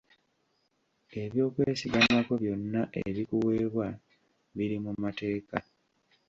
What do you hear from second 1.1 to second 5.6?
Eby'okwesigamako byonna ebikuweebwa biri mu mateeka.